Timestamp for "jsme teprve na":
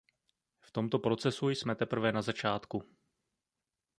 1.49-2.21